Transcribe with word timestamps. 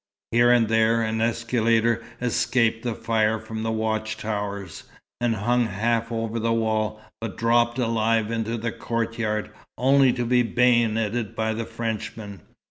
Here 0.31 0.49
and 0.49 0.67
there 0.67 1.03
an 1.03 1.19
escalader 1.21 2.03
escaped 2.19 2.81
the 2.81 2.95
fire 2.95 3.37
from 3.37 3.61
the 3.61 3.69
watch 3.71 4.17
towers, 4.17 4.85
and 5.19 5.35
hung 5.35 5.67
half 5.67 6.11
over 6.11 6.39
the 6.39 6.51
wall, 6.51 6.99
but 7.21 7.37
dropped 7.37 7.77
alive 7.77 8.31
into 8.31 8.57
the 8.57 8.71
courtyard, 8.71 9.51
only 9.77 10.11
to 10.13 10.25
be 10.25 10.41
bayoneted 10.41 11.35
by 11.35 11.53
the 11.53 11.65
Frenchman. 11.65 12.41